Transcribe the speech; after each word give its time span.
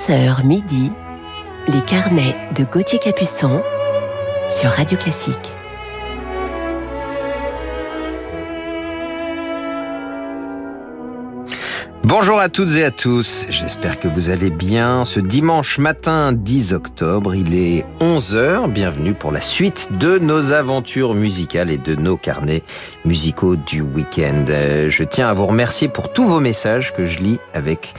11h 0.00 0.46
midi, 0.46 0.90
les 1.68 1.82
carnets 1.82 2.34
de 2.56 2.64
Gauthier 2.64 2.98
Capuçon 2.98 3.60
sur 4.48 4.70
Radio 4.70 4.96
Classique. 4.96 5.59
Bonjour 12.10 12.40
à 12.40 12.48
toutes 12.48 12.74
et 12.74 12.82
à 12.82 12.90
tous, 12.90 13.46
j'espère 13.50 14.00
que 14.00 14.08
vous 14.08 14.30
allez 14.30 14.50
bien. 14.50 15.04
Ce 15.04 15.20
dimanche 15.20 15.78
matin 15.78 16.32
10 16.32 16.72
octobre, 16.72 17.36
il 17.36 17.54
est 17.54 17.86
11h, 18.00 18.68
bienvenue 18.68 19.14
pour 19.14 19.30
la 19.30 19.40
suite 19.40 19.90
de 19.96 20.18
nos 20.18 20.50
aventures 20.50 21.14
musicales 21.14 21.70
et 21.70 21.78
de 21.78 21.94
nos 21.94 22.16
carnets 22.16 22.64
musicaux 23.04 23.54
du 23.54 23.82
week-end. 23.82 24.44
Euh, 24.48 24.90
je 24.90 25.04
tiens 25.04 25.28
à 25.28 25.34
vous 25.34 25.46
remercier 25.46 25.86
pour 25.86 26.12
tous 26.12 26.26
vos 26.26 26.40
messages 26.40 26.92
que 26.92 27.06
je 27.06 27.20
lis 27.20 27.38
avec 27.54 27.94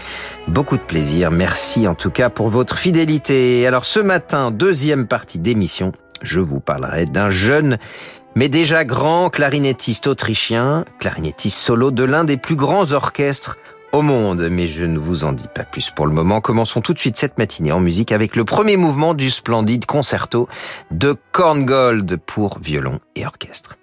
beaucoup 0.45 0.75
de 0.75 0.83
plaisir. 0.83 1.31
Merci 1.31 1.87
en 1.87 1.95
tout 1.95 2.11
cas 2.11 2.29
pour 2.29 2.49
votre 2.49 2.77
fidélité. 2.77 3.65
Alors 3.65 3.85
ce 3.85 4.01
matin, 4.01 4.51
deuxième 4.51 5.07
partie 5.07 5.39
d'émission, 5.39 5.93
je 6.21 6.41
vous 6.41 6.59
parlerai 6.59 7.05
d'un 7.05 7.29
jeune 7.29 7.77
mais 8.35 8.49
déjà 8.49 8.83
grand 8.83 9.29
clarinettiste 9.29 10.07
autrichien, 10.07 10.83
clarinettiste 10.99 11.57
solo 11.57 11.91
de 11.91 12.03
l'un 12.03 12.25
des 12.25 12.37
plus 12.37 12.55
grands 12.57 12.91
orchestres 12.91 13.57
au 13.91 14.01
monde, 14.01 14.47
mais 14.49 14.67
je 14.67 14.83
ne 14.83 14.97
vous 14.97 15.23
en 15.23 15.33
dis 15.33 15.47
pas 15.53 15.63
plus 15.63 15.89
pour 15.89 16.07
le 16.07 16.13
moment. 16.13 16.41
Commençons 16.41 16.81
tout 16.81 16.93
de 16.93 16.99
suite 16.99 17.17
cette 17.17 17.37
matinée 17.37 17.71
en 17.71 17.79
musique 17.79 18.11
avec 18.11 18.35
le 18.35 18.45
premier 18.45 18.77
mouvement 18.77 19.13
du 19.13 19.29
splendide 19.29 19.85
concerto 19.85 20.47
de 20.91 21.15
Korngold 21.31 22.17
pour 22.17 22.59
violon 22.59 22.99
et 23.15 23.25
orchestre. 23.25 23.75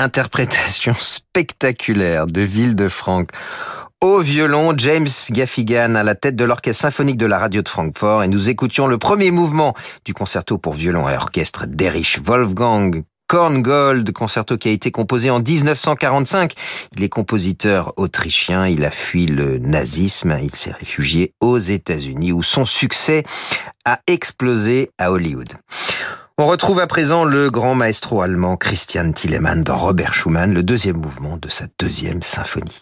Interprétation 0.00 0.94
spectaculaire 0.98 2.26
de 2.26 2.40
Ville 2.40 2.74
de 2.74 2.88
Franck. 2.88 3.32
Au 4.00 4.20
violon, 4.20 4.72
James 4.78 5.08
Gaffigan 5.28 5.94
à 5.94 6.02
la 6.02 6.14
tête 6.14 6.36
de 6.36 6.44
l'orchestre 6.44 6.80
symphonique 6.80 7.18
de 7.18 7.26
la 7.26 7.38
radio 7.38 7.60
de 7.60 7.68
Francfort 7.68 8.22
et 8.22 8.28
nous 8.28 8.48
écoutions 8.48 8.86
le 8.86 8.96
premier 8.96 9.30
mouvement 9.30 9.74
du 10.06 10.14
concerto 10.14 10.56
pour 10.56 10.72
violon 10.72 11.06
et 11.06 11.14
orchestre 11.14 11.66
d'Erich 11.66 12.18
Wolfgang 12.24 13.02
Korngold, 13.26 14.10
concerto 14.12 14.56
qui 14.56 14.68
a 14.68 14.72
été 14.72 14.90
composé 14.90 15.28
en 15.28 15.40
1945. 15.40 16.54
Il 16.96 17.02
est 17.02 17.10
compositeur 17.10 17.92
autrichien, 17.98 18.66
il 18.66 18.86
a 18.86 18.90
fui 18.90 19.26
le 19.26 19.58
nazisme, 19.58 20.34
il 20.42 20.54
s'est 20.54 20.72
réfugié 20.72 21.34
aux 21.40 21.58
États-Unis 21.58 22.32
où 22.32 22.42
son 22.42 22.64
succès 22.64 23.22
a 23.84 24.00
explosé 24.06 24.92
à 24.96 25.12
Hollywood. 25.12 25.52
On 26.42 26.46
retrouve 26.46 26.80
à 26.80 26.86
présent 26.86 27.24
le 27.24 27.50
grand 27.50 27.74
maestro 27.74 28.22
allemand 28.22 28.56
Christian 28.56 29.12
Tillemann 29.12 29.62
dans 29.62 29.76
Robert 29.76 30.14
Schumann, 30.14 30.54
le 30.54 30.62
deuxième 30.62 30.96
mouvement 30.96 31.36
de 31.36 31.50
sa 31.50 31.66
deuxième 31.78 32.22
symphonie. 32.22 32.80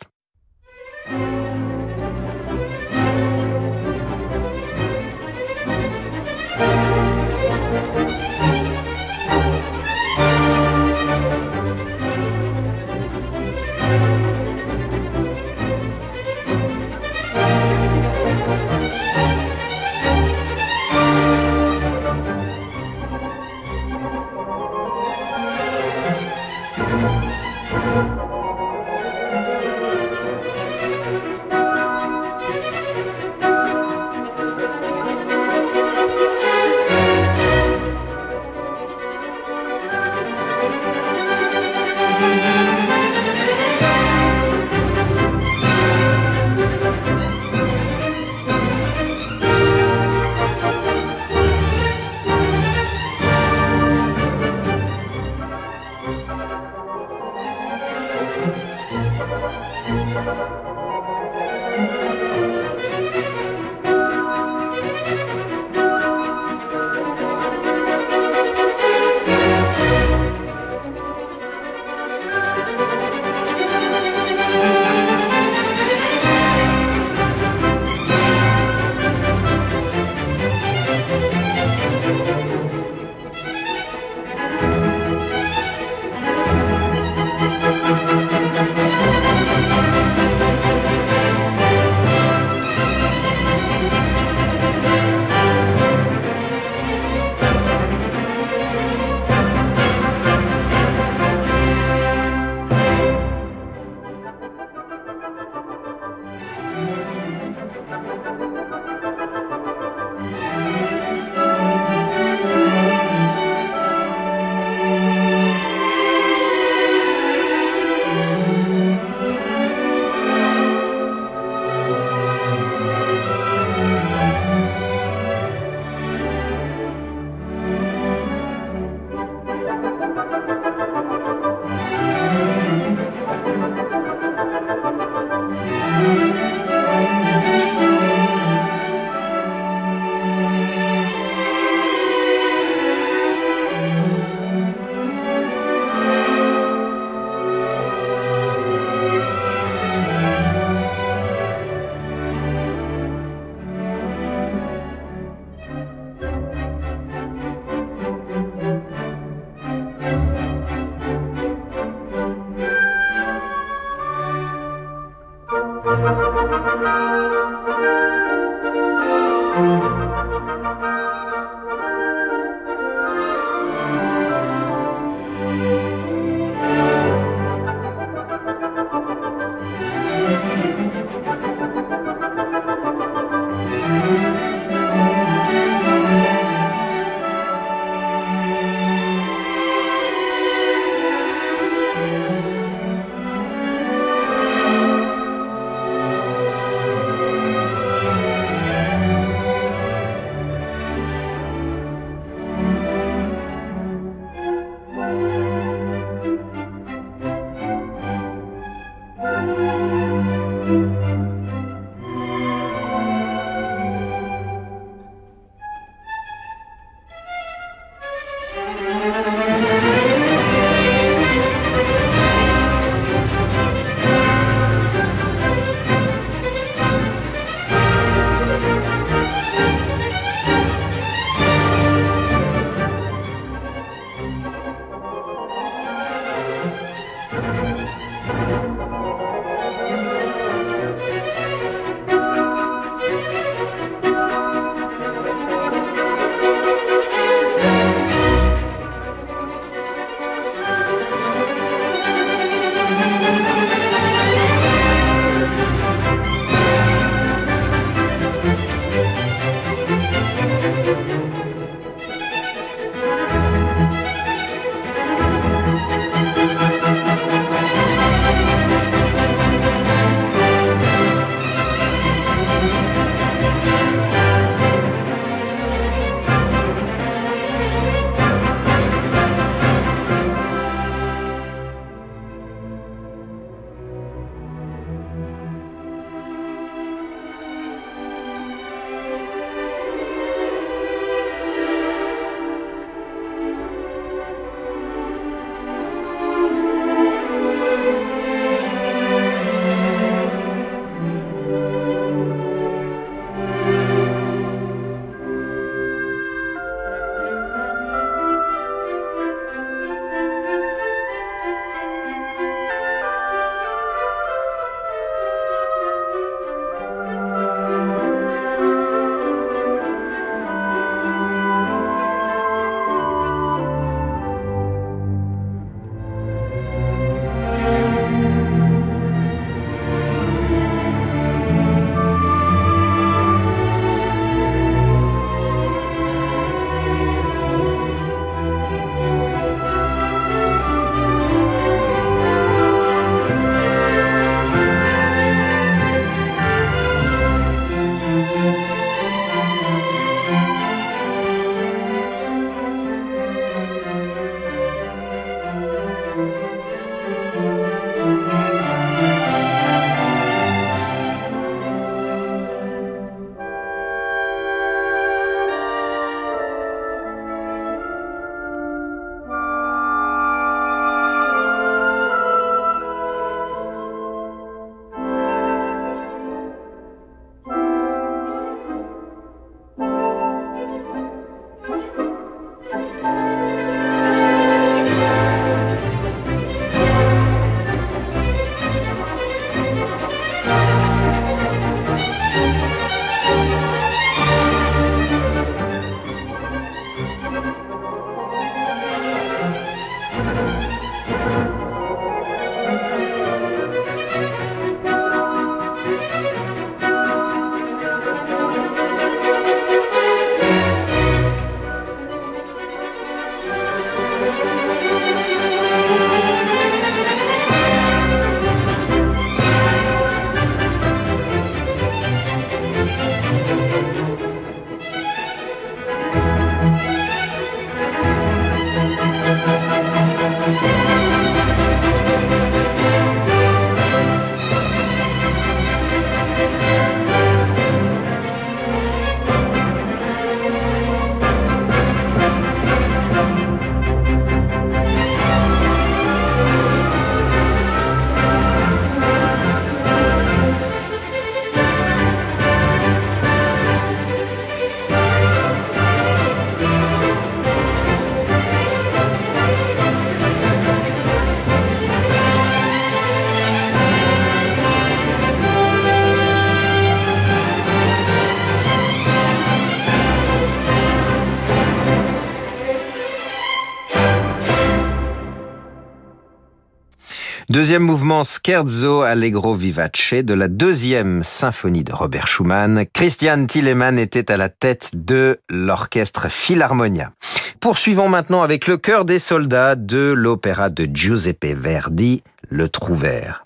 Deuxième 477.58 477.82
mouvement 477.82 478.22
Scherzo 478.22 479.02
Allegro 479.02 479.52
Vivace 479.52 480.14
de 480.22 480.32
la 480.32 480.46
deuxième 480.46 481.24
symphonie 481.24 481.82
de 481.82 481.92
Robert 481.92 482.28
Schumann. 482.28 482.84
Christian 482.92 483.46
Tillemann 483.46 483.98
était 483.98 484.30
à 484.30 484.36
la 484.36 484.48
tête 484.48 484.90
de 484.94 485.38
l'orchestre 485.50 486.30
Philharmonia. 486.30 487.10
Poursuivons 487.58 488.08
maintenant 488.08 488.44
avec 488.44 488.68
le 488.68 488.76
chœur 488.76 489.04
des 489.04 489.18
soldats 489.18 489.74
de 489.74 490.12
l'opéra 490.16 490.70
de 490.70 490.84
Giuseppe 490.84 491.46
Verdi, 491.46 492.22
Le 492.48 492.68
Trouvert. 492.68 493.42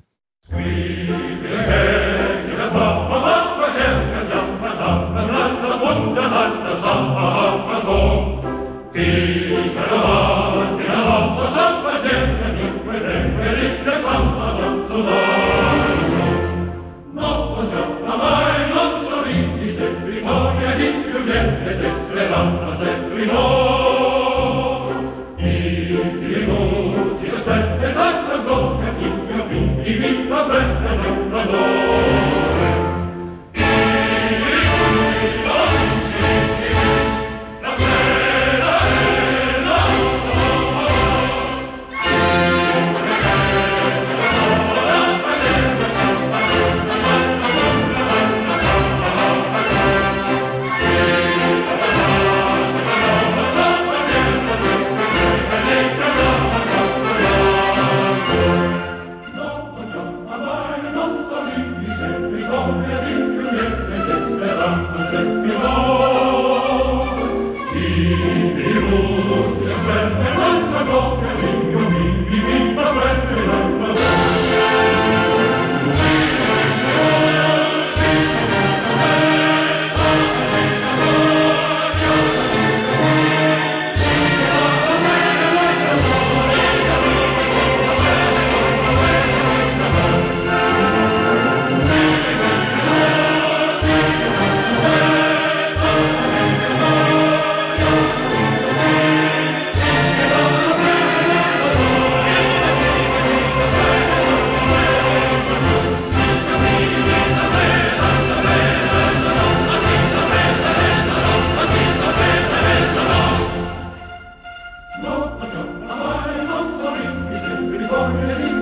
glory. 118.11 118.62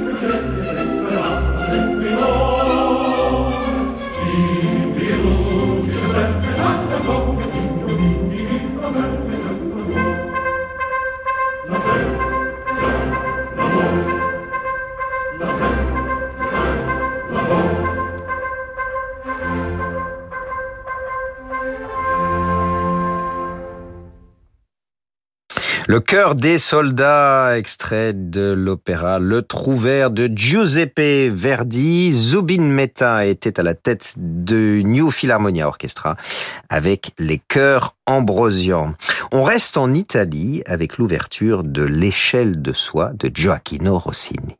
Cœur 26.10 26.34
des 26.34 26.58
soldats, 26.58 27.56
extrait 27.56 28.12
de 28.12 28.50
l'opéra 28.50 29.20
Le 29.20 29.42
Trouvert 29.42 30.10
de 30.10 30.28
Giuseppe 30.34 31.30
Verdi. 31.30 32.10
Zubin 32.10 32.62
Mehta 32.62 33.26
était 33.26 33.60
à 33.60 33.62
la 33.62 33.74
tête 33.74 34.14
de 34.16 34.82
New 34.82 35.12
Philharmonia 35.12 35.68
Orchestra 35.68 36.16
avec 36.68 37.12
les 37.20 37.38
chœurs 37.38 37.94
ambrosians. 38.06 38.92
On 39.30 39.44
reste 39.44 39.76
en 39.76 39.94
Italie 39.94 40.64
avec 40.66 40.98
l'ouverture 40.98 41.62
de 41.62 41.84
L'échelle 41.84 42.60
de 42.60 42.72
soie 42.72 43.12
de 43.14 43.30
Gioacchino 43.32 43.96
Rossini. 43.96 44.56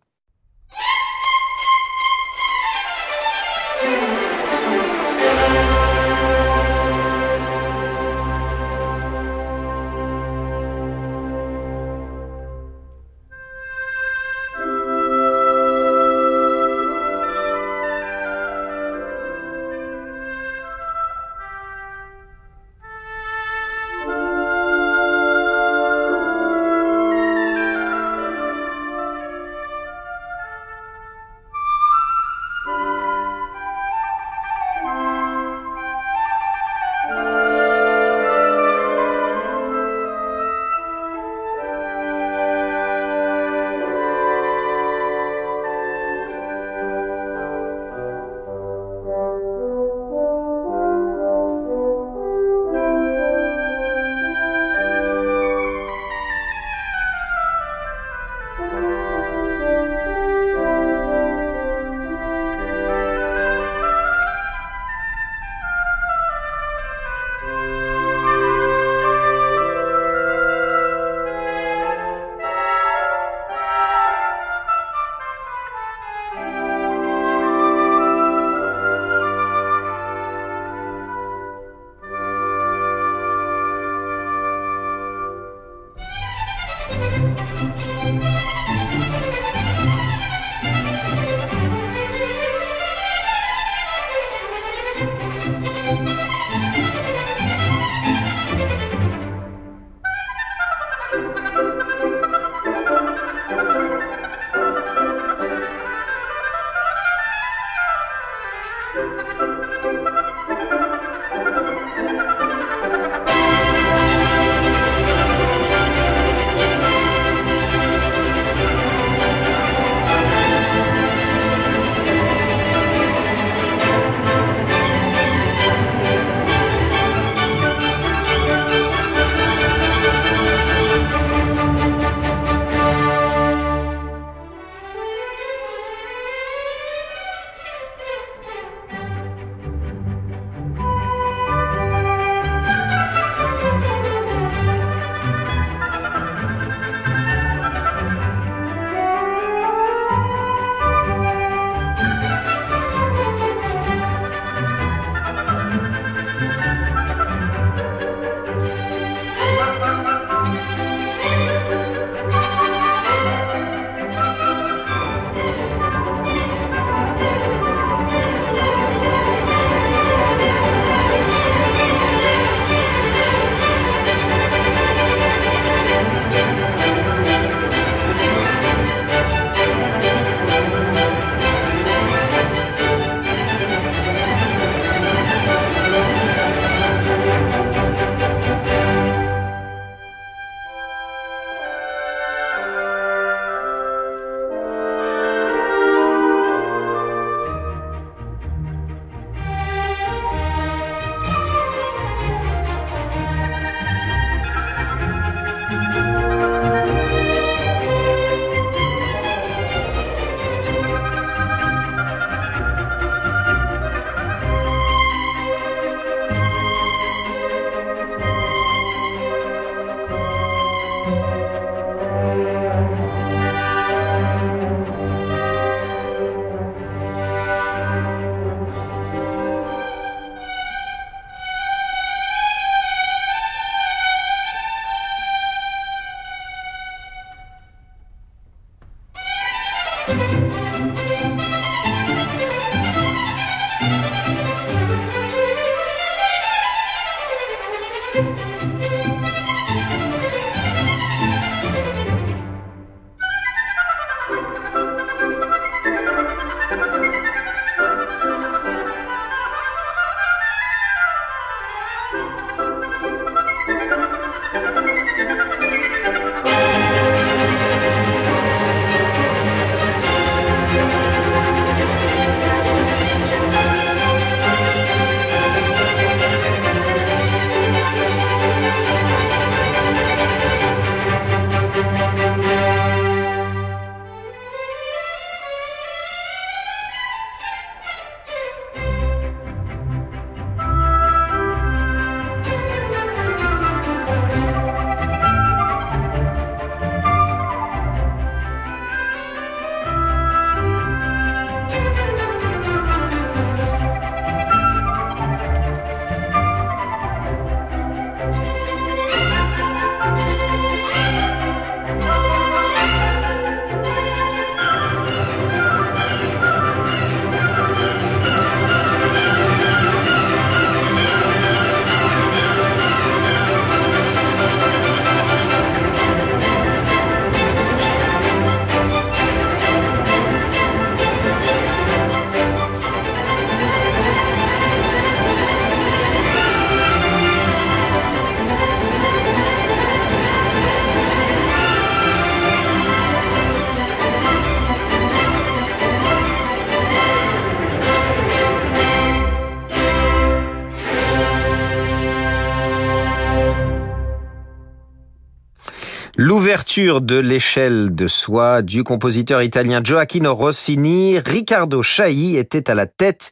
L'ouverture 356.61 357.01
de 357.01 357.19
l'échelle 357.19 357.95
de 357.95 358.07
soi 358.07 358.61
du 358.61 358.85
compositeur 358.85 359.43
italien 359.43 359.81
Gioacchino 359.83 360.35
Rossini, 360.35 361.19
Riccardo 361.19 361.83
Chailly 361.83 362.37
était 362.37 362.69
à 362.69 362.75
la 362.75 362.85
tête 362.85 363.31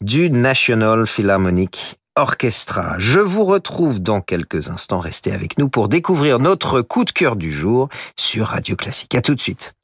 du 0.00 0.30
National 0.30 1.06
Philharmonic 1.06 2.00
Orchestra. 2.16 2.94
Je 2.96 3.18
vous 3.18 3.44
retrouve 3.44 4.00
dans 4.00 4.22
quelques 4.22 4.70
instants. 4.70 4.98
Restez 4.98 5.30
avec 5.32 5.58
nous 5.58 5.68
pour 5.68 5.90
découvrir 5.90 6.38
notre 6.38 6.80
coup 6.80 7.04
de 7.04 7.10
cœur 7.10 7.36
du 7.36 7.52
jour 7.52 7.90
sur 8.16 8.46
Radio 8.46 8.76
Classique. 8.76 9.14
À 9.14 9.20
tout 9.20 9.34
de 9.34 9.40
suite. 9.42 9.74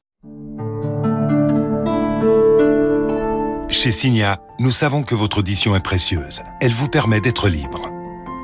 Chez 3.69 3.91
Signa, 3.91 4.41
nous 4.59 4.71
savons 4.71 5.03
que 5.03 5.13
votre 5.13 5.37
audition 5.37 5.75
est 5.75 5.83
précieuse. 5.83 6.41
Elle 6.61 6.73
vous 6.73 6.89
permet 6.89 7.21
d'être 7.21 7.47
libre. 7.47 7.91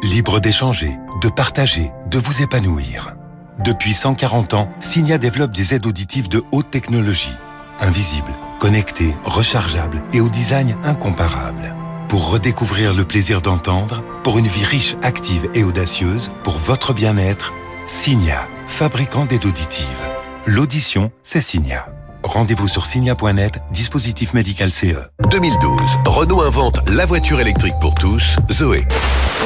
Libre 0.04 0.40
d'échanger, 0.40 0.92
de 1.24 1.30
partager, 1.30 1.90
de 2.12 2.20
vous 2.20 2.44
épanouir. 2.44 3.16
Depuis 3.60 3.94
140 3.94 4.54
ans, 4.56 4.70
Signia 4.80 5.18
développe 5.18 5.52
des 5.52 5.74
aides 5.74 5.86
auditives 5.86 6.28
de 6.28 6.42
haute 6.52 6.72
technologie, 6.72 7.36
invisibles, 7.80 8.34
connectées, 8.60 9.14
rechargeables 9.24 10.02
et 10.12 10.22
au 10.22 10.30
design 10.30 10.76
incomparable. 10.84 11.76
Pour 12.10 12.32
redécouvrir 12.32 12.94
le 12.94 13.06
plaisir 13.06 13.42
d'entendre, 13.42 14.04
pour 14.24 14.40
une 14.40 14.48
vie 14.48 14.64
riche, 14.66 14.96
active 15.04 15.50
et 15.54 15.64
audacieuse, 15.64 16.32
pour 16.44 16.58
votre 16.58 16.94
bien-être, 16.94 17.54
Signia, 17.86 18.48
fabricant 18.68 19.26
d'aides 19.26 19.46
auditives. 19.46 19.88
L'audition, 20.46 21.12
c'est 21.22 21.42
Signia. 21.42 21.88
Rendez-vous 22.24 22.68
sur 22.68 22.86
signa.net, 22.86 23.60
dispositif 23.72 24.34
médical 24.34 24.72
CE. 24.72 25.10
2012, 25.30 25.82
Renault 26.06 26.42
invente 26.42 26.90
la 26.90 27.06
voiture 27.06 27.40
électrique 27.42 27.76
pour 27.82 27.94
tous, 27.94 28.38
Zoé. 28.52 28.86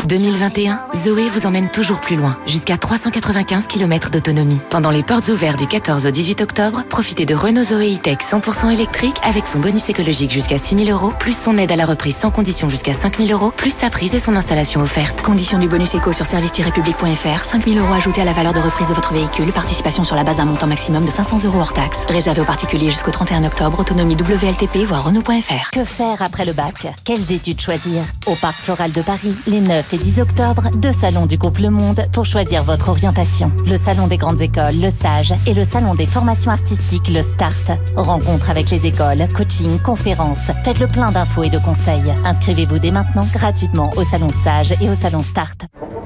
2021, 0.05 0.79
Zoé 1.03 1.27
vous 1.27 1.47
emmène 1.47 1.69
toujours 1.69 1.99
plus 1.99 2.15
loin, 2.15 2.37
jusqu'à 2.45 2.77
395 2.77 3.65
km 3.65 4.11
d'autonomie. 4.11 4.59
Pendant 4.69 4.91
les 4.91 5.01
portes 5.01 5.27
ouvertes 5.29 5.57
du 5.57 5.65
14 5.65 6.05
au 6.05 6.11
18 6.11 6.41
octobre, 6.41 6.83
profitez 6.87 7.25
de 7.25 7.33
Renault 7.33 7.63
Zoé 7.63 7.95
E-Tech 7.95 8.19
100% 8.19 8.71
électrique 8.71 9.17
avec 9.23 9.47
son 9.47 9.59
bonus 9.59 9.89
écologique 9.89 10.31
jusqu'à 10.31 10.59
6 10.59 10.85
000 10.85 10.89
euros, 10.97 11.11
plus 11.19 11.35
son 11.35 11.57
aide 11.57 11.71
à 11.71 11.75
la 11.75 11.85
reprise 11.85 12.15
sans 12.15 12.29
condition 12.29 12.69
jusqu'à 12.69 12.93
5 12.93 13.17
000 13.17 13.31
euros, 13.31 13.51
plus 13.51 13.71
sa 13.75 13.89
prise 13.89 14.13
et 14.13 14.19
son 14.19 14.35
installation 14.35 14.81
offerte. 14.81 15.23
Condition 15.23 15.57
du 15.57 15.67
bonus 15.67 15.95
éco 15.95 16.13
sur 16.13 16.27
service-public.fr, 16.27 17.43
5 17.43 17.65
000 17.67 17.83
euros 17.83 17.93
ajoutés 17.93 18.21
à 18.21 18.25
la 18.25 18.33
valeur 18.33 18.53
de 18.53 18.59
reprise 18.59 18.87
de 18.87 18.93
votre 18.93 19.13
véhicule, 19.13 19.51
participation 19.51 20.03
sur 20.03 20.15
la 20.15 20.23
base 20.23 20.37
d'un 20.37 20.45
montant 20.45 20.67
maximum 20.67 21.05
de 21.05 21.11
500 21.11 21.43
euros 21.45 21.59
hors 21.59 21.73
taxe. 21.73 22.05
Réservé 22.07 22.41
aux 22.41 22.45
particuliers 22.45 22.66
jusqu'au 22.75 23.11
31 23.11 23.45
octobre, 23.45 23.79
autonomie 23.79 24.15
WLTP, 24.15 24.85
voire 24.85 25.05
Renault.fr. 25.05 25.71
Que 25.71 25.83
faire 25.83 26.21
après 26.21 26.45
le 26.45 26.53
bac? 26.53 26.87
Quelles 27.05 27.31
études 27.31 27.59
choisir? 27.59 28.03
Au 28.25 28.35
Parc 28.35 28.59
Floral 28.59 28.91
de 28.91 29.01
Paris, 29.01 29.35
les 29.47 29.61
9 29.61 29.93
et 29.93 29.97
10 29.97 30.19
octobre, 30.19 30.63
deux 30.75 30.91
salons 30.91 31.25
du 31.25 31.37
groupe 31.37 31.59
Le 31.59 31.69
Monde 31.69 32.05
pour 32.11 32.25
choisir 32.25 32.63
votre 32.63 32.89
orientation. 32.89 33.51
Le 33.65 33.77
salon 33.77 34.07
des 34.07 34.17
grandes 34.17 34.41
écoles, 34.41 34.79
le 34.81 34.89
SAGE, 34.89 35.33
et 35.47 35.53
le 35.53 35.63
salon 35.63 35.95
des 35.95 36.05
formations 36.05 36.51
artistiques, 36.51 37.09
le 37.09 37.21
START. 37.21 37.77
Rencontre 37.95 38.49
avec 38.49 38.69
les 38.69 38.85
écoles, 38.85 39.25
coaching, 39.35 39.79
conférences. 39.79 40.51
Faites 40.63 40.79
le 40.79 40.87
plein 40.87 41.11
d'infos 41.11 41.43
et 41.43 41.49
de 41.49 41.59
conseils. 41.59 42.13
Inscrivez-vous 42.25 42.79
dès 42.79 42.91
maintenant 42.91 43.25
gratuitement 43.33 43.91
au 43.95 44.03
salon 44.03 44.29
SAGE 44.43 44.73
et 44.81 44.89
au 44.89 44.95
salon 44.95 45.19
START. 45.19 45.55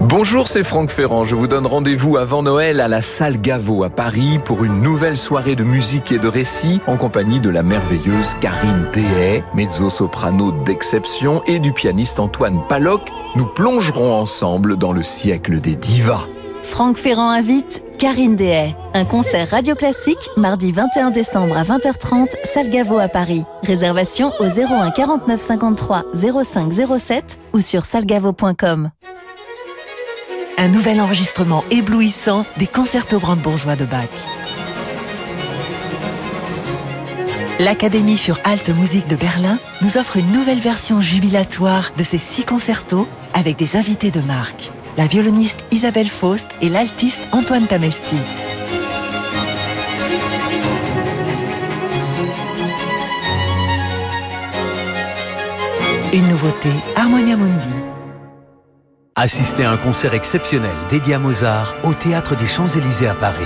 Bonjour, 0.04 0.48
c'est 0.48 0.64
Franck 0.64 0.90
Ferrand. 0.90 1.26
Je 1.26 1.36
vous 1.36 1.48
donne 1.48 1.68
rendez-vous 1.68 2.18
avant 2.18 2.42
Noël 2.42 2.82
à 2.82 2.88
la 2.88 3.02
salle 3.02 3.40
Gaveau 3.40 3.84
à 3.84 3.90
Paris 3.92 4.40
pour 4.44 4.64
une 4.64 4.82
nouvelle 4.82 5.16
soirée 5.16 5.56
de 5.56 5.64
musique 5.64 6.12
et 6.12 6.18
de 6.18 6.28
en 6.88 6.98
compagnie 6.98 7.40
de 7.40 7.50
la 7.50 7.64
merveilleuse 7.64 8.36
Karine 8.42 8.88
Dehay, 8.94 9.44
mezzo-soprano 9.56 10.52
d'exception, 10.66 11.42
et 11.48 11.60
du 11.60 11.72
pianiste 11.72 12.20
Antoine 12.20 12.62
Paloc. 12.68 13.10
Nous 13.36 13.46
plongerons 13.46 14.14
ensemble 14.14 14.78
dans 14.78 14.92
le 14.92 15.04
siècle 15.04 15.60
des 15.60 15.76
divas. 15.76 16.28
Franck 16.64 16.98
Ferrand 16.98 17.30
invite 17.30 17.84
Karine 17.98 18.36
Dehay. 18.36 18.76
Un 18.94 19.06
concert 19.06 19.50
radio 19.50 19.76
classique 19.76 20.30
mardi 20.36 20.72
21 20.72 21.12
décembre 21.12 21.58
à 21.58 21.64
20h30, 21.64 22.28
salle 22.44 22.70
Gaveau 22.70 23.00
à 23.00 23.08
Paris. 23.08 23.44
Réservation 23.64 24.32
au 24.40 24.46
01 24.46 24.92
49 24.92 25.40
53 25.40 26.04
05 26.44 26.74
07 27.00 27.40
ou 27.54 27.62
sur 27.62 27.86
salgavo.com. 27.86 28.92
Un 30.58 30.68
nouvel 30.68 31.02
enregistrement 31.02 31.64
éblouissant 31.72 32.46
des 32.58 32.68
concertos 32.68 33.20
brandebourgeois 33.20 33.76
de 33.76 33.86
Bach. 33.86 34.41
L'Académie 37.62 38.18
für 38.18 38.38
Alte 38.44 38.70
Musik 38.70 39.08
de 39.08 39.16
Berlin 39.16 39.60
nous 39.84 39.98
offre 39.98 40.18
une 40.18 40.32
nouvelle 40.32 40.60
version 40.60 41.00
jubilatoire 41.00 41.92
de 41.96 42.04
ces 42.04 42.18
six 42.18 42.44
concertos 42.44 43.08
avec 43.36 43.56
des 43.56 43.76
invités 43.76 44.10
de 44.10 44.20
marque. 44.20 44.72
La 44.98 45.06
violoniste 45.06 45.60
Isabelle 45.70 46.10
Faust 46.10 46.50
et 46.64 46.70
l'altiste 46.70 47.22
Antoine 47.32 47.68
Tamestit. 47.68 48.16
Une 56.14 56.28
nouveauté, 56.30 56.70
Harmonia 56.96 57.38
Mundi. 57.38 57.70
Assistez 59.16 59.66
à 59.66 59.72
un 59.72 59.78
concert 59.78 60.16
exceptionnel 60.16 60.72
dédié 60.90 61.14
à 61.14 61.20
Mozart 61.20 61.76
au 61.84 61.94
Théâtre 61.94 62.36
des 62.36 62.48
Champs-Élysées 62.48 63.08
à 63.08 63.14
Paris. 63.14 63.46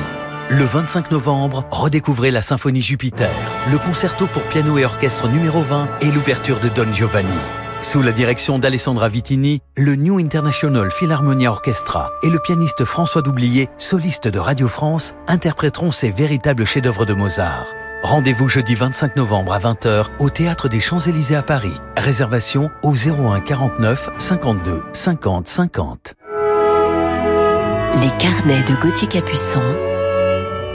Le 0.49 0.63
25 0.63 1.09
novembre, 1.09 1.65
redécouvrez 1.71 2.29
la 2.29 2.43
Symphonie 2.43 2.81
Jupiter, 2.81 3.31
le 3.71 3.79
concerto 3.79 4.27
pour 4.27 4.43
piano 4.43 4.77
et 4.77 4.85
orchestre 4.85 5.27
numéro 5.27 5.61
20 5.61 5.89
et 6.01 6.11
l'ouverture 6.11 6.59
de 6.59 6.69
Don 6.69 6.93
Giovanni. 6.93 7.33
Sous 7.81 8.03
la 8.03 8.11
direction 8.11 8.59
d'Alessandra 8.59 9.09
Vitini, 9.09 9.63
le 9.75 9.95
New 9.95 10.19
International 10.19 10.91
Philharmonia 10.91 11.49
Orchestra 11.49 12.11
et 12.21 12.29
le 12.29 12.37
pianiste 12.37 12.85
François 12.85 13.23
Doublier, 13.23 13.69
soliste 13.79 14.27
de 14.27 14.37
Radio 14.37 14.67
France, 14.67 15.15
interpréteront 15.27 15.89
ces 15.89 16.11
véritables 16.11 16.65
chefs-d'œuvre 16.65 17.05
de 17.05 17.15
Mozart. 17.15 17.65
Rendez-vous 18.03 18.47
jeudi 18.47 18.75
25 18.75 19.15
novembre 19.15 19.51
à 19.51 19.57
20h 19.57 20.05
au 20.19 20.29
Théâtre 20.29 20.69
des 20.69 20.79
Champs-Élysées 20.79 21.35
à 21.35 21.41
Paris. 21.41 21.73
Réservation 21.97 22.69
au 22.83 22.93
01 22.93 23.39
49 23.39 24.11
52 24.19 24.83
50 24.93 25.47
50. 25.47 26.13
Les 27.95 28.11
carnets 28.19 28.61
de 28.63 28.75
Gauthier 28.79 29.07
Capuçon 29.07 29.63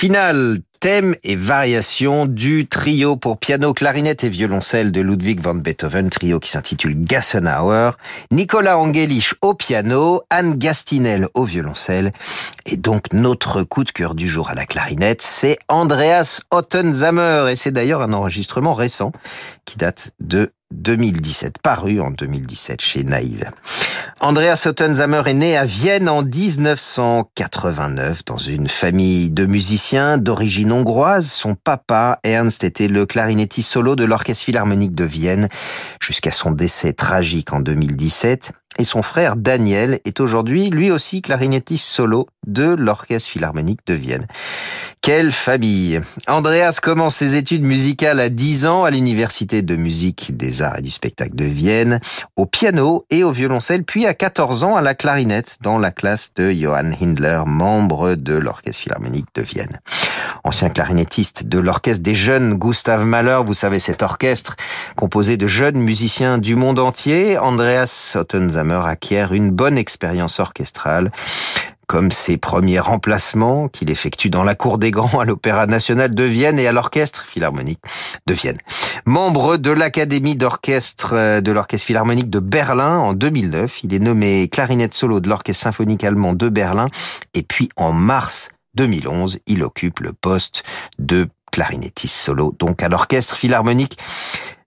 Finale 0.00 0.58
thème 0.78 1.16
et 1.24 1.34
variation 1.34 2.26
du 2.26 2.68
trio 2.68 3.16
pour 3.16 3.36
piano, 3.36 3.74
clarinette 3.74 4.22
et 4.22 4.28
violoncelle 4.28 4.92
de 4.92 5.00
Ludwig 5.00 5.40
van 5.40 5.56
Beethoven, 5.56 6.08
trio 6.08 6.38
qui 6.38 6.52
s'intitule 6.52 6.94
Gassenhauer, 7.02 7.98
Nicolas 8.30 8.78
Angelich 8.78 9.34
au 9.42 9.54
piano, 9.54 10.22
Anne 10.30 10.56
Gastinel 10.56 11.26
au 11.34 11.42
violoncelle, 11.42 12.12
et 12.64 12.76
donc 12.76 13.12
notre 13.12 13.64
coup 13.64 13.82
de 13.82 13.90
cœur 13.90 14.14
du 14.14 14.28
jour 14.28 14.50
à 14.50 14.54
la 14.54 14.66
clarinette, 14.66 15.22
c'est 15.22 15.58
Andreas 15.66 16.42
Ottenzamer, 16.52 17.50
et 17.50 17.56
c'est 17.56 17.72
d'ailleurs 17.72 18.00
un 18.00 18.12
enregistrement 18.12 18.74
récent 18.74 19.10
qui 19.64 19.78
date 19.78 20.12
de 20.20 20.52
2017, 20.74 21.58
paru 21.62 22.00
en 22.00 22.10
2017 22.10 22.80
chez 22.80 23.04
Naïve. 23.04 23.50
Andreas 24.20 24.64
Ottenzamer 24.66 25.22
est 25.26 25.34
né 25.34 25.56
à 25.56 25.64
Vienne 25.64 26.08
en 26.08 26.22
1989 26.22 28.24
dans 28.24 28.36
une 28.36 28.68
famille 28.68 29.30
de 29.30 29.46
musiciens 29.46 30.18
d'origine 30.18 30.72
hongroise. 30.72 31.30
Son 31.30 31.54
papa, 31.54 32.18
Ernst, 32.24 32.64
était 32.64 32.88
le 32.88 33.06
clarinettiste 33.06 33.70
solo 33.70 33.96
de 33.96 34.04
l'Orchestre 34.04 34.44
Philharmonique 34.44 34.94
de 34.94 35.04
Vienne 35.04 35.48
jusqu'à 36.00 36.32
son 36.32 36.50
décès 36.50 36.92
tragique 36.92 37.52
en 37.52 37.60
2017 37.60 38.52
et 38.78 38.84
son 38.84 39.02
frère 39.02 39.36
Daniel 39.36 40.00
est 40.04 40.20
aujourd'hui 40.20 40.70
lui 40.70 40.90
aussi 40.90 41.20
clarinettiste 41.20 41.86
solo 41.86 42.28
de 42.46 42.74
l'Orchestre 42.74 43.28
Philharmonique 43.30 43.80
de 43.86 43.94
Vienne. 43.94 44.26
Quelle 45.00 45.32
famille 45.32 46.00
Andreas 46.26 46.80
commence 46.82 47.16
ses 47.16 47.36
études 47.36 47.66
musicales 47.66 48.20
à 48.20 48.28
10 48.28 48.66
ans 48.66 48.84
à 48.84 48.90
l'Université 48.90 49.62
de 49.62 49.76
musique 49.76 50.36
des 50.36 50.60
arts 50.60 50.78
et 50.78 50.82
du 50.82 50.90
spectacle 50.90 51.34
de 51.34 51.44
Vienne, 51.44 52.00
au 52.36 52.46
piano 52.46 53.06
et 53.10 53.24
au 53.24 53.30
violoncelle, 53.30 53.84
puis 53.84 54.06
à 54.06 54.14
14 54.14 54.64
ans 54.64 54.76
à 54.76 54.82
la 54.82 54.94
clarinette 54.94 55.58
dans 55.62 55.78
la 55.78 55.92
classe 55.92 56.32
de 56.36 56.50
Johann 56.50 56.94
Hindler, 57.00 57.42
membre 57.46 58.16
de 58.16 58.36
l'Orchestre 58.36 58.82
Philharmonique 58.82 59.28
de 59.34 59.42
Vienne. 59.42 59.80
Ancien 60.44 60.68
clarinettiste 60.68 61.46
de 61.46 61.58
l'Orchestre 61.58 62.02
des 62.02 62.14
jeunes 62.14 62.54
Gustav 62.54 63.04
Mahler, 63.04 63.40
vous 63.44 63.54
savez 63.54 63.78
cet 63.78 64.02
orchestre 64.02 64.56
composé 64.96 65.36
de 65.36 65.46
jeunes 65.46 65.78
musiciens 65.78 66.38
du 66.38 66.56
monde 66.56 66.78
entier, 66.78 67.38
Andreas 67.38 68.12
Ottenzamer 68.14 68.82
acquiert 68.86 69.32
une 69.32 69.50
bonne 69.50 69.78
expérience 69.78 70.40
orchestrale 70.40 71.10
comme 71.88 72.12
ses 72.12 72.36
premiers 72.36 72.78
remplacements 72.78 73.66
qu'il 73.66 73.90
effectue 73.90 74.28
dans 74.28 74.44
la 74.44 74.54
cour 74.54 74.76
des 74.76 74.90
grands 74.90 75.18
à 75.18 75.24
l'Opéra 75.24 75.66
national 75.66 76.14
de 76.14 76.22
Vienne 76.22 76.58
et 76.58 76.66
à 76.66 76.72
l'Orchestre 76.72 77.24
philharmonique 77.24 77.80
de 78.26 78.34
Vienne. 78.34 78.58
Membre 79.06 79.56
de 79.56 79.70
l'Académie 79.70 80.36
d'orchestre 80.36 81.14
euh, 81.14 81.40
de 81.40 81.50
l'Orchestre 81.50 81.86
philharmonique 81.86 82.28
de 82.28 82.40
Berlin 82.40 82.98
en 82.98 83.14
2009, 83.14 83.84
il 83.84 83.94
est 83.94 84.00
nommé 84.00 84.48
clarinette 84.48 84.92
solo 84.92 85.20
de 85.20 85.28
l'Orchestre 85.30 85.62
symphonique 85.62 86.04
allemand 86.04 86.34
de 86.34 86.50
Berlin 86.50 86.88
et 87.32 87.42
puis 87.42 87.70
en 87.76 87.92
mars 87.92 88.50
2011, 88.78 89.40
il 89.48 89.64
occupe 89.64 89.98
le 89.98 90.12
poste 90.12 90.62
de 91.00 91.26
clarinettiste 91.50 92.14
solo, 92.14 92.54
donc 92.60 92.80
à 92.80 92.88
l'Orchestre 92.88 93.36
philharmonique 93.36 93.98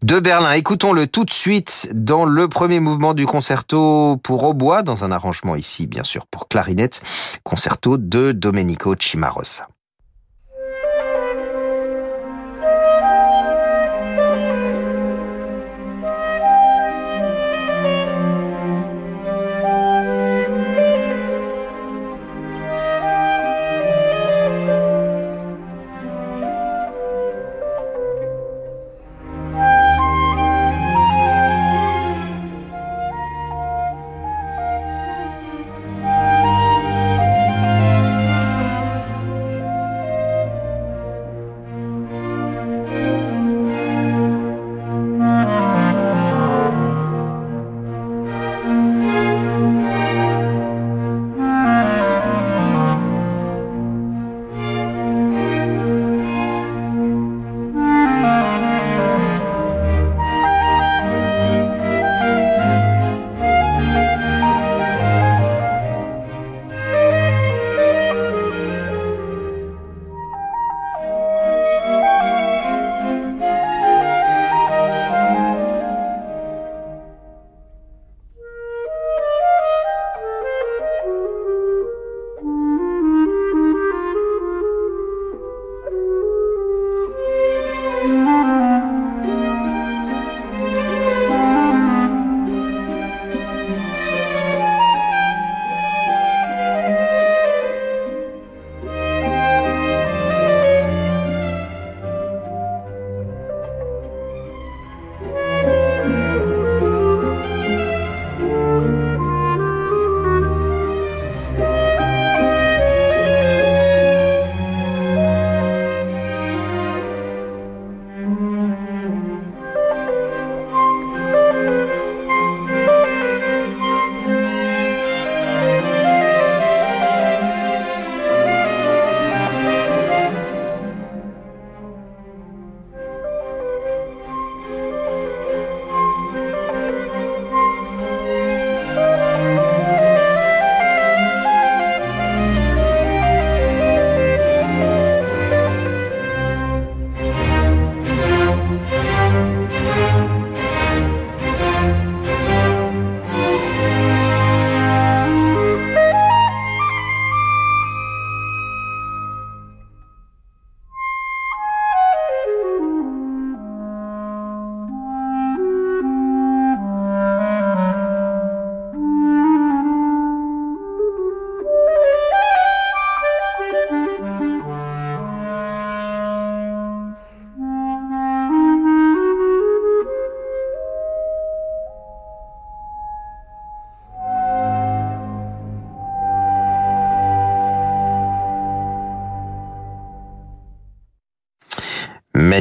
de 0.04 0.20
Berlin. 0.20 0.52
Écoutons-le 0.52 1.08
tout 1.08 1.24
de 1.24 1.32
suite 1.32 1.90
dans 1.94 2.26
le 2.26 2.50
premier 2.50 2.82
mouvement 2.82 3.14
du 3.14 3.26
concerto 3.26 4.18
pour 4.22 4.44
hautbois, 4.44 4.84
dans 4.84 5.06
un 5.06 5.14
arrangement 5.14 5.56
ici, 5.56 5.88
bien 5.88 6.04
sûr, 6.04 6.28
pour 6.28 6.50
clarinette, 6.50 7.02
concerto 7.44 7.98
de 7.98 8.34
Domenico 8.34 8.96
Cimarosa. 9.00 9.71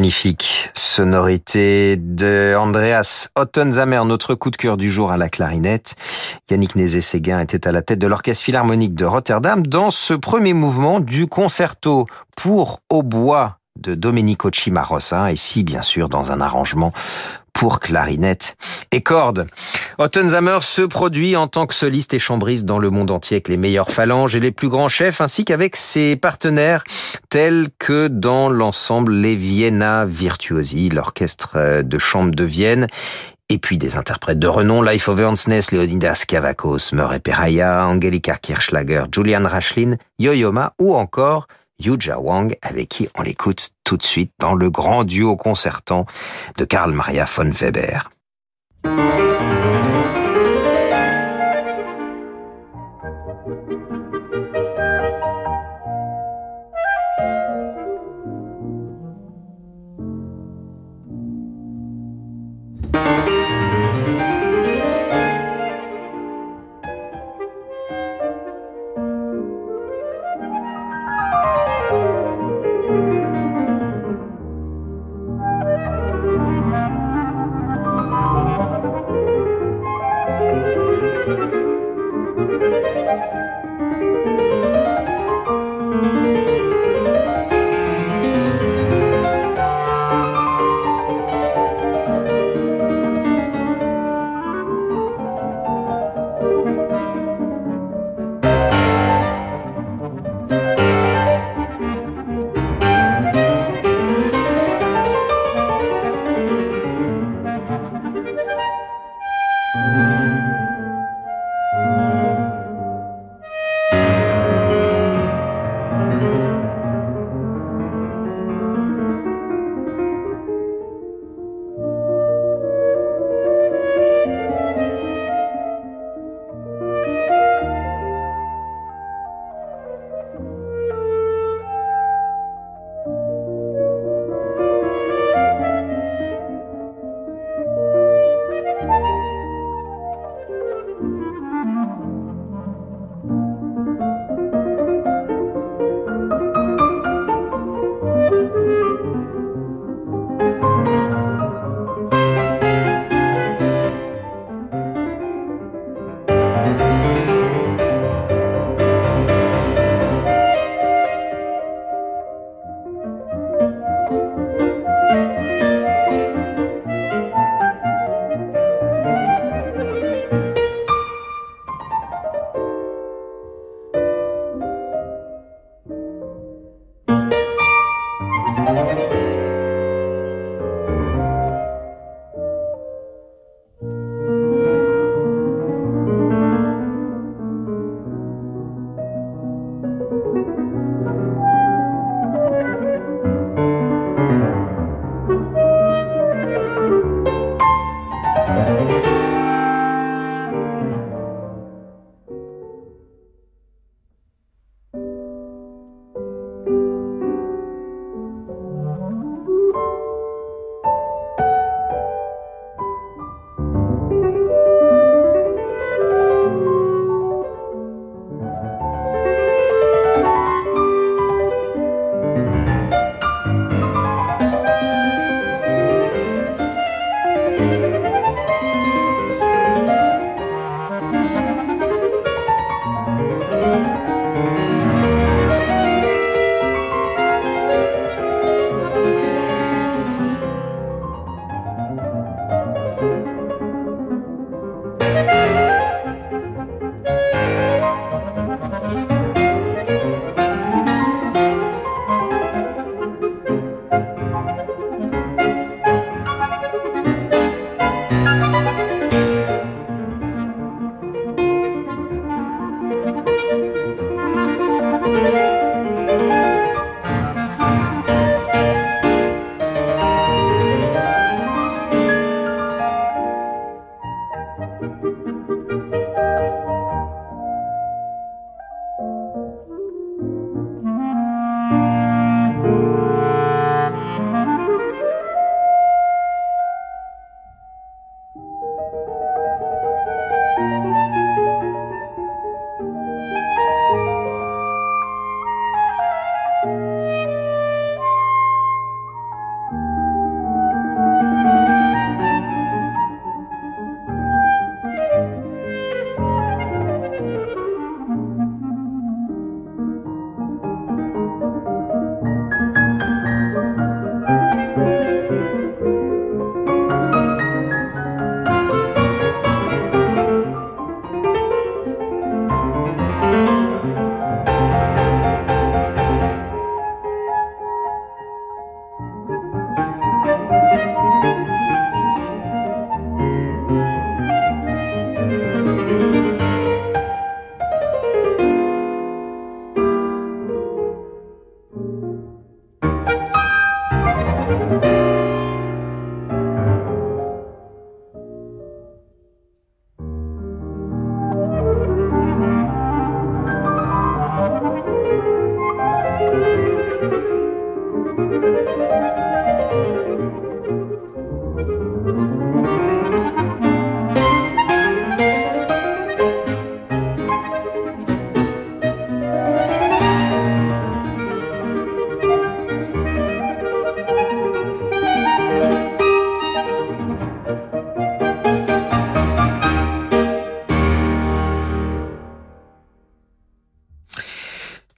Magnifique 0.00 0.70
sonorité 0.72 1.98
de 1.98 2.54
Andreas 2.58 3.28
Ottenzamer, 3.36 4.00
notre 4.06 4.34
coup 4.34 4.50
de 4.50 4.56
cœur 4.56 4.78
du 4.78 4.90
jour 4.90 5.12
à 5.12 5.18
la 5.18 5.28
clarinette. 5.28 5.94
Yannick 6.50 6.74
Nézet-Séguin 6.74 7.38
était 7.38 7.68
à 7.68 7.72
la 7.72 7.82
tête 7.82 7.98
de 7.98 8.06
l'Orchestre 8.06 8.42
Philharmonique 8.42 8.94
de 8.94 9.04
Rotterdam 9.04 9.66
dans 9.66 9.90
ce 9.90 10.14
premier 10.14 10.54
mouvement 10.54 11.00
du 11.00 11.26
concerto 11.26 12.06
pour 12.34 12.80
hautbois 12.88 13.58
de 13.78 13.94
Domenico 13.94 14.50
Cimarosa, 14.50 15.32
ici 15.32 15.64
bien 15.64 15.82
sûr 15.82 16.08
dans 16.08 16.32
un 16.32 16.40
arrangement 16.40 16.92
pour 17.52 17.80
clarinette 17.80 18.56
et 18.92 19.00
cordes. 19.00 19.46
Ottenzamer 19.98 20.58
se 20.62 20.82
produit 20.82 21.36
en 21.36 21.46
tant 21.46 21.66
que 21.66 21.74
soliste 21.74 22.14
et 22.14 22.18
chambriste 22.18 22.64
dans 22.64 22.78
le 22.78 22.90
monde 22.90 23.10
entier 23.10 23.36
avec 23.36 23.48
les 23.48 23.56
meilleurs 23.56 23.90
phalanges 23.90 24.34
et 24.34 24.40
les 24.40 24.52
plus 24.52 24.68
grands 24.68 24.88
chefs, 24.88 25.20
ainsi 25.20 25.44
qu'avec 25.44 25.76
ses 25.76 26.16
partenaires 26.16 26.84
tels 27.28 27.68
que 27.78 28.08
dans 28.08 28.48
l'ensemble 28.48 29.12
les 29.12 29.36
Vienna 29.36 30.04
Virtuosi, 30.04 30.88
l'orchestre 30.88 31.82
de 31.82 31.98
chambre 31.98 32.34
de 32.34 32.44
Vienne, 32.44 32.86
et 33.50 33.58
puis 33.58 33.78
des 33.78 33.96
interprètes 33.96 34.38
de 34.38 34.46
renom, 34.46 34.80
Life 34.82 35.08
of 35.08 35.18
Ernstness, 35.18 35.72
Leonidas 35.72 36.22
Kavakos, 36.26 36.92
Murray 36.92 37.18
Peraya, 37.18 37.84
Angelika 37.84 38.36
Kirschlager, 38.36 39.04
Julian 39.12 39.44
Rashlin, 39.44 39.96
Yo-Yoma 40.20 40.72
ou 40.78 40.94
encore 40.94 41.48
Yuja 41.80 42.20
Wang, 42.20 42.54
avec 42.62 42.88
qui 42.88 43.08
on 43.16 43.22
l'écoute 43.22 43.70
tout 43.84 43.96
de 43.96 44.02
suite 44.02 44.32
dans 44.38 44.54
le 44.54 44.70
grand 44.70 45.04
duo 45.04 45.36
concertant 45.36 46.06
de 46.58 46.64
Karl 46.64 46.92
Maria 46.92 47.24
von 47.24 47.50
Weber. 47.50 48.10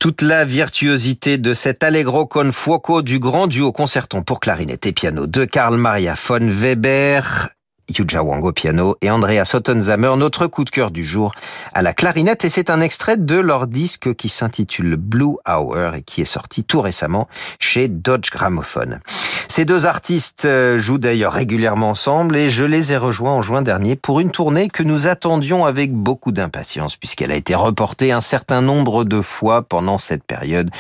Toute 0.03 0.23
la 0.23 0.45
virtuosité 0.45 1.39
de 1.39 1.55
cet 1.55 1.85
Allegro 1.85 2.27
con 2.27 2.51
fuoco 2.51 3.03
du 3.03 3.21
grand 3.21 3.47
duo 3.47 3.71
concerton 3.71 4.25
pour 4.25 4.41
clarinette 4.41 4.85
et 4.87 4.93
piano 4.93 5.29
de 5.29 5.45
Karl 5.45 5.77
Maria 5.77 6.15
von 6.17 6.41
Weber, 6.41 7.51
Yuja 7.99 8.23
piano 8.55 8.97
et 9.01 9.11
Andrea 9.11 9.45
Sottenzamer, 9.45 10.15
notre 10.17 10.47
coup 10.47 10.65
de 10.65 10.71
cœur 10.71 10.91
du 10.91 11.05
jour 11.05 11.33
à 11.73 11.83
la 11.83 11.93
clarinette. 11.93 12.45
Et 12.45 12.51
c'est 12.51 12.71
un 12.71 12.81
extrait 12.81 13.17
de 13.17 13.39
leur 13.39 13.67
disque 13.67 14.15
qui 14.15 14.29
s'intitule 14.29 14.97
Blue 14.97 15.37
Hour 15.49 15.95
et 15.95 16.03
qui 16.03 16.23
est 16.23 16.27
sorti 16.27 16.65
tout 16.65 16.81
récemment 16.81 17.29
chez 17.59 17.89
Dodge 17.89 18.31
Gramophone. 18.31 19.01
Ces 19.49 19.65
deux 19.65 19.85
artistes 19.85 20.47
euh, 20.47 20.79
jouent 20.79 20.99
d'ailleurs 20.99 21.35
régulièrement 21.35 21.91
ensemble 21.91 22.37
et 22.37 22.51
je 22.51 22.65
les 22.65 22.93
ai 22.93 22.97
rejoints 22.97 23.33
en 23.33 23.43
juin 23.43 23.61
dernier 23.61 23.97
pour 23.97 24.21
une 24.21 24.31
tournée 24.31 24.69
que 24.69 24.83
nous 24.83 25.09
attendions 25.09 25.67
avec 25.67 25.93
beaucoup 25.93 26.33
d'impatience 26.33 26.97
puisqu'elle 26.97 27.31
a 27.31 27.37
été 27.37 27.55
reportée 27.55 28.13
un 28.13 28.23
certain 28.23 28.63
nombre 28.63 29.05
de 29.05 29.21
fois 29.21 29.63
pendant 29.63 29.99
cette 29.99 30.25
période. 30.25 30.71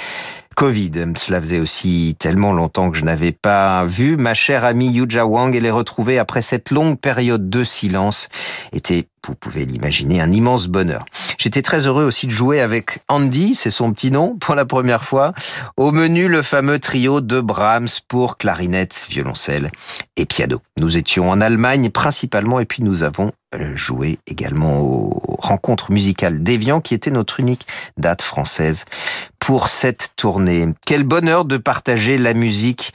Covid. 0.54 0.92
Cela 1.16 1.40
faisait 1.40 1.60
aussi 1.60 2.16
tellement 2.18 2.52
longtemps 2.52 2.90
que 2.90 2.98
je 2.98 3.04
n'avais 3.04 3.32
pas 3.32 3.84
vu 3.84 4.16
ma 4.16 4.34
chère 4.34 4.64
amie 4.64 4.90
Yuja 4.90 5.26
Wang 5.26 5.54
et 5.54 5.60
les 5.60 5.70
retrouver 5.70 6.18
après 6.18 6.42
cette 6.42 6.70
longue 6.70 6.98
période 6.98 7.48
de 7.50 7.64
silence 7.64 8.28
était, 8.72 9.08
vous 9.26 9.34
pouvez 9.34 9.64
l'imaginer, 9.64 10.20
un 10.20 10.32
immense 10.32 10.66
bonheur. 10.66 11.04
J'étais 11.38 11.62
très 11.62 11.86
heureux 11.86 12.04
aussi 12.04 12.26
de 12.26 12.32
jouer 12.32 12.60
avec 12.60 12.98
Andy, 13.08 13.54
c'est 13.54 13.70
son 13.70 13.92
petit 13.92 14.10
nom, 14.10 14.36
pour 14.36 14.54
la 14.54 14.64
première 14.64 15.04
fois. 15.04 15.32
Au 15.76 15.92
menu, 15.92 16.28
le 16.28 16.42
fameux 16.42 16.78
trio 16.78 17.20
de 17.20 17.40
Brahms 17.40 17.88
pour 18.08 18.36
clarinette, 18.36 19.06
violoncelle 19.08 19.70
et 20.16 20.26
piano. 20.26 20.60
Nous 20.78 20.96
étions 20.96 21.30
en 21.30 21.40
Allemagne 21.40 21.90
principalement 21.90 22.60
et 22.60 22.64
puis 22.64 22.82
nous 22.82 23.02
avons 23.02 23.32
euh, 23.54 23.76
joué 23.76 24.18
également 24.26 24.80
aux 24.80 25.36
rencontres 25.38 25.92
musicales 25.92 26.42
d'Evian 26.42 26.80
qui 26.80 26.94
était 26.94 27.10
notre 27.10 27.38
unique 27.38 27.66
date 27.98 28.22
française 28.22 28.84
pour 29.38 29.68
cette 29.68 30.12
tournée. 30.16 30.68
Quel 30.86 31.04
bonheur 31.04 31.44
de 31.44 31.58
partager 31.58 32.16
la 32.16 32.32
musique 32.32 32.92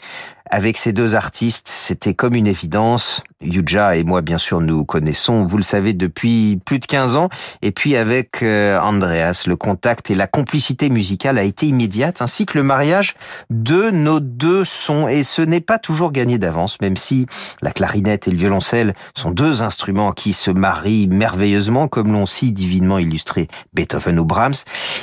avec 0.49 0.77
ces 0.77 0.93
deux 0.93 1.15
artistes, 1.15 1.67
c'était 1.67 2.13
comme 2.13 2.35
une 2.35 2.47
évidence. 2.47 3.21
Yuja 3.39 3.97
et 3.97 4.03
moi, 4.03 4.21
bien 4.21 4.39
sûr, 4.39 4.61
nous 4.61 4.83
connaissons, 4.83 5.45
vous 5.45 5.57
le 5.57 5.63
savez, 5.63 5.93
depuis 5.93 6.59
plus 6.65 6.79
de 6.79 6.85
15 6.85 7.15
ans. 7.15 7.29
Et 7.61 7.71
puis 7.71 7.95
avec 7.95 8.41
euh, 8.41 8.79
Andreas, 8.79 9.43
le 9.45 9.55
contact 9.55 10.09
et 10.09 10.15
la 10.15 10.25
complicité 10.25 10.89
musicale 10.89 11.37
a 11.37 11.43
été 11.43 11.67
immédiate, 11.67 12.21
ainsi 12.21 12.47
que 12.47 12.57
le 12.57 12.63
mariage 12.63 13.15
de 13.51 13.91
nos 13.91 14.19
deux 14.19 14.65
sons. 14.65 15.07
Et 15.07 15.23
ce 15.23 15.43
n'est 15.43 15.61
pas 15.61 15.77
toujours 15.77 16.11
gagné 16.11 16.39
d'avance, 16.39 16.81
même 16.81 16.97
si 16.97 17.27
la 17.61 17.71
clarinette 17.71 18.27
et 18.27 18.31
le 18.31 18.37
violoncelle 18.37 18.95
sont 19.13 19.31
deux 19.31 19.61
instruments 19.61 20.13
qui 20.13 20.33
se 20.33 20.49
marient 20.49 21.07
merveilleusement, 21.07 21.87
comme 21.87 22.11
l'ont 22.11 22.25
si 22.25 22.51
divinement 22.51 22.97
illustré 22.97 23.47
Beethoven 23.73 24.19
ou 24.19 24.25
Brahms. 24.25 24.55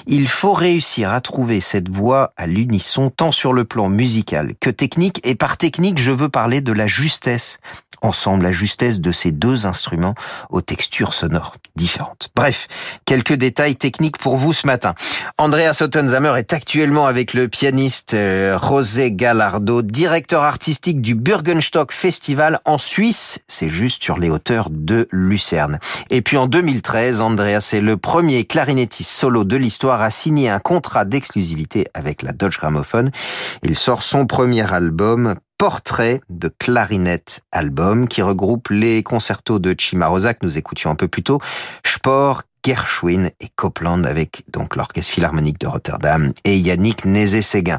Il 0.07 0.27
faut 0.27 0.55
réussir 0.55 1.13
à 1.13 1.21
trouver 1.21 1.61
cette 1.61 1.89
voix 1.89 2.33
à 2.37 2.49
l'unisson, 2.49 3.11
tant 3.11 3.31
sur 3.31 3.53
le 3.53 3.65
plan 3.65 3.89
musical 3.89 4.55
que 4.61 4.71
technique. 4.71 5.21
Et 5.25 5.34
par 5.35 5.57
technique, 5.57 5.99
je 5.99 6.11
veux 6.11 6.29
parler 6.29 6.61
de 6.61 6.73
la 6.73 6.87
justesse 6.87 7.59
ensemble 8.05 8.45
la 8.45 8.53
justesse 8.53 9.01
de 9.01 9.13
ces 9.13 9.33
deux 9.33 9.67
instruments 9.67 10.15
aux 10.51 10.61
textures 10.61 11.15
sonores 11.15 11.57
différentes. 11.77 12.29
Bref, 12.37 12.69
quelques 13.05 13.33
détails 13.33 13.77
techniques 13.77 14.19
pour 14.19 14.37
vous 14.37 14.53
ce 14.53 14.67
matin. 14.67 14.95
Andrea 15.39 15.73
Sottenzamer 15.73 16.35
est 16.39 16.53
actuellement 16.53 17.07
avec 17.07 17.35
le 17.35 17.49
pianiste 17.49 18.15
euh, 18.15 18.59
José 18.59 19.13
Gallardo, 19.13 19.83
directeur 19.83 20.43
artistique 20.43 21.01
du 21.01 21.15
Bürgenstock 21.15 21.93
Festival 21.93 22.61
en 22.65 22.79
Suisse, 22.79 23.39
c'est 23.49 23.69
juste 23.69 24.03
sur 24.03 24.19
les 24.19 24.31
hauteurs 24.31 24.69
de 24.71 25.09
Lucerne. 25.11 25.79
Et 26.11 26.23
puis 26.23 26.37
en 26.37 26.47
2013, 26.47 27.21
Andreas 27.21 27.71
est 27.73 27.81
le 27.81 27.97
premier 27.97 28.45
clarinettiste 28.45 29.11
solo 29.11 29.45
de 29.45 29.57
l'histoire 29.57 30.03
à 30.03 30.11
signer 30.11 30.49
un 30.51 30.61
contrat 30.61 31.05
d'exclusivité 31.05 31.87
avec 31.95 32.23
la 32.23 32.33
Dodge 32.33 32.59
Gramophone. 32.59 33.11
Il 33.63 33.75
sort 33.75 34.03
son 34.03 34.27
premier 34.27 34.73
album 34.73 35.24
Portrait 35.59 36.21
de 36.31 36.49
clarinette 36.49 37.41
album 37.53 38.09
qui 38.09 38.23
regroupe 38.23 38.69
les 38.71 39.03
concertos 39.03 39.59
de 39.59 39.75
Chimarosa 39.79 40.35
que 40.35 40.45
nous 40.45 40.59
écoutions 40.59 40.91
un 40.91 40.95
peu 40.97 41.09
plus 41.09 41.23
tôt, 41.23 41.41
Sport, 41.87 42.43
Gershwin 42.65 43.31
et 43.41 43.49
Copland 43.55 44.05
avec 44.07 44.43
donc 44.51 44.75
l'Orchestre 44.77 45.13
Philharmonique 45.13 45.61
de 45.61 45.67
Rotterdam 45.67 46.33
et 46.45 46.57
Yannick 46.57 47.05
Nézé-Séguin. 47.05 47.79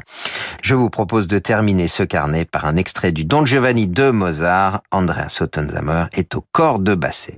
Je 0.62 0.74
vous 0.74 0.90
propose 0.90 1.26
de 1.26 1.38
terminer 1.38 1.88
ce 1.88 2.04
carnet 2.04 2.44
par 2.44 2.66
un 2.66 2.76
extrait 2.76 3.12
du 3.12 3.24
Don 3.24 3.44
Giovanni 3.44 3.88
de 3.88 4.10
Mozart. 4.10 4.82
Andrea 4.92 5.28
Sottenzamer 5.28 6.04
est 6.12 6.34
au 6.36 6.44
corps 6.52 6.78
de 6.78 6.94
basset. 6.94 7.36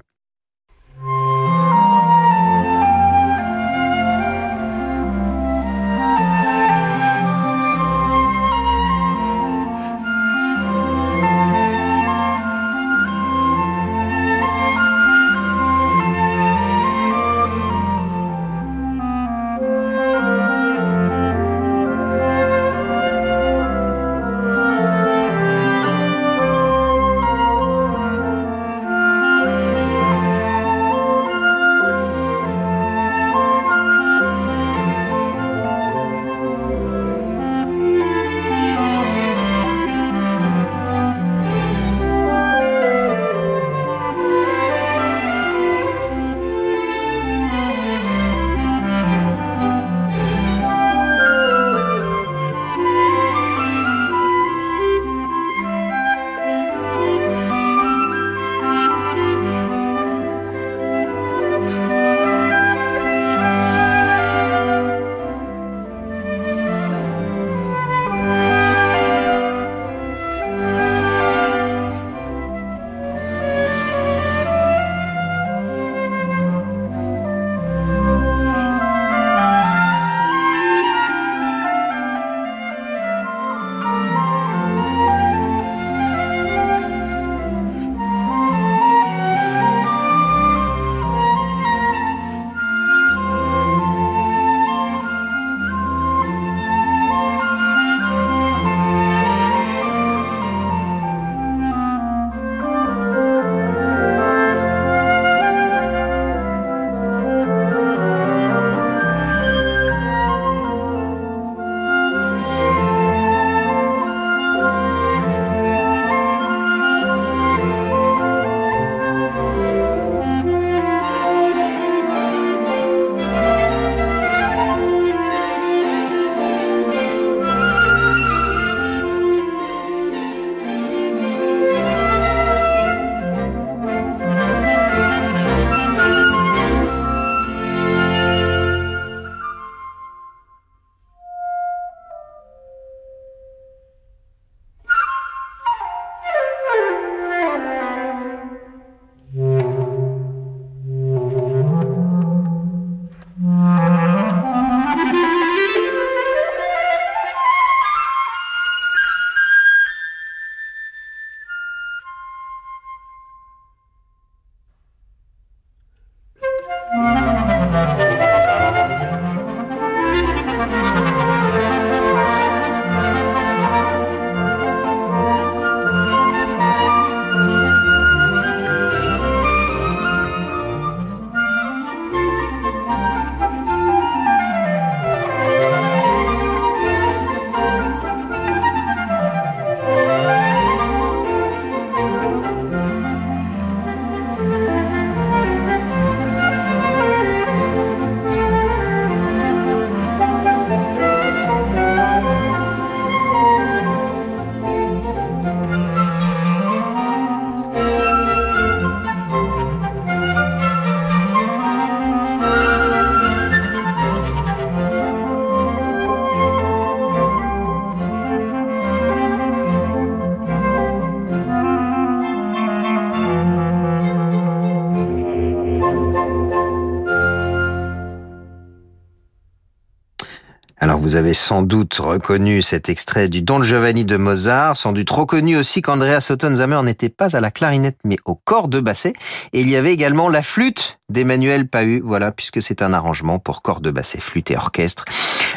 Avez 231.18 231.34
sans 231.34 231.62
doute 231.62 231.96
reconnu 231.96 232.62
cet 232.62 232.88
extrait 232.88 233.28
du 233.28 233.42
Don 233.42 233.62
Giovanni 233.62 234.04
de 234.04 234.16
Mozart, 234.16 234.76
sans 234.76 234.92
doute 234.92 235.10
reconnu 235.10 235.56
aussi 235.56 235.82
qu'Andrea 235.82 236.20
Sottenzamer 236.20 236.80
n'était 236.84 237.08
pas 237.08 237.36
à 237.36 237.40
la 237.40 237.50
clarinette 237.50 237.98
mais 238.04 238.18
au 238.24 238.36
corps 238.36 238.68
de 238.68 238.78
basset. 238.78 239.14
Et 239.52 239.60
il 239.60 239.68
y 239.68 239.74
avait 239.74 239.92
également 239.92 240.28
la 240.28 240.42
flûte 240.42 241.00
d'Emmanuel 241.08 241.66
Pahu, 241.66 242.00
voilà, 242.04 242.30
puisque 242.30 242.62
c'est 242.62 242.82
un 242.82 242.92
arrangement 242.92 243.40
pour 243.40 243.62
corps 243.62 243.80
de 243.80 243.90
basset, 243.90 244.20
flûte 244.20 244.52
et 244.52 244.56
orchestre. 244.56 245.04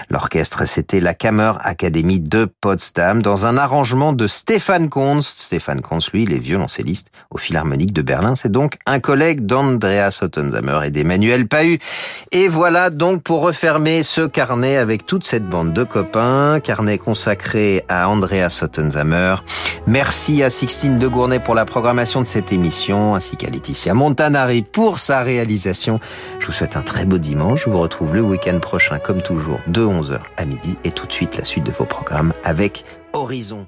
L'orchestre, 0.10 0.68
c'était 0.68 1.00
la 1.00 1.14
Kammer 1.14 1.54
Academy 1.62 2.20
de 2.20 2.46
Potsdam, 2.46 3.22
dans 3.22 3.46
un 3.46 3.58
arrangement 3.58 4.14
de 4.14 4.28
Stéphane 4.28 4.90
Kunst. 4.90 5.42
Stéphane 5.42 5.82
Kunst, 5.82 6.12
lui, 6.12 6.24
il 6.24 6.34
est 6.34 6.40
violoncelliste 6.40 7.08
au 7.30 7.38
Philharmonique 7.38 7.94
de 7.94 8.02
Berlin. 8.02 8.36
C'est 8.36 8.52
donc 8.52 8.78
un 8.86 9.00
collègue 9.00 9.46
d'Andreas 9.46 10.20
Ottenzamer 10.22 10.80
et 10.86 10.92
d'Emmanuel 10.92 11.48
Pahu. 11.48 11.80
Et 12.32 12.48
voilà 12.48 12.90
donc 12.90 13.24
pour 13.24 13.42
refermer 13.42 14.04
ce 14.04 14.22
carnet 14.22 14.78
avec 14.78 15.06
toute 15.06 15.26
cette 15.26 15.48
bande 15.48 15.74
de 15.74 15.84
copains, 15.84 16.60
carnet 16.62 16.98
consacré 16.98 17.84
à 17.88 18.10
Andreas 18.10 18.60
Ottenzamer. 18.62 19.36
Merci 19.88 20.44
à 20.44 20.50
Sixtine 20.50 21.00
de 21.00 21.08
Gournay 21.08 21.40
pour 21.40 21.56
la 21.56 21.66
programmation 21.66 22.22
de 22.22 22.28
cette 22.28 22.52
émission, 22.52 23.16
ainsi 23.16 23.38
qu'à 23.38 23.50
Laetitia 23.50 23.94
Montanari 23.94 24.62
pour 24.62 25.00
sa 25.00 25.24
réalisation. 25.24 26.00
Je 26.40 26.46
vous 26.46 26.52
souhaite 26.52 26.76
un 26.76 26.82
très 26.82 27.06
beau 27.06 27.18
dimanche. 27.18 27.64
Je 27.66 27.70
vous 27.70 27.80
retrouve 27.80 28.14
le 28.14 28.22
week-end 28.22 28.60
prochain, 28.60 29.00
comme 29.00 29.22
toujours, 29.22 29.60
de 29.68 29.82
11h 29.92 30.20
à 30.38 30.46
midi. 30.46 30.78
Et 30.84 30.92
tout 30.92 31.06
de 31.06 31.12
suite, 31.12 31.38
la 31.38 31.46
suite 31.46 31.66
de 31.66 31.72
vos 31.72 31.86
programmes 31.86 32.34
avec 32.44 32.84
Horizon. 33.14 33.68